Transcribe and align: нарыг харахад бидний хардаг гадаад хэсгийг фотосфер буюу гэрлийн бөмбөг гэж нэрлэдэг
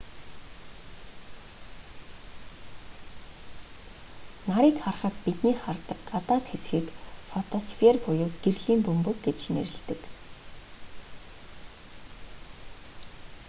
нарыг 4.47 4.77
харахад 4.81 5.15
бидний 5.25 5.55
хардаг 5.63 5.99
гадаад 6.11 6.45
хэсгийг 6.51 6.85
фотосфер 7.29 7.95
буюу 8.05 8.29
гэрлийн 8.43 8.81
бөмбөг 8.85 9.17
гэж 9.25 9.39
нэрлэдэг 9.53 10.01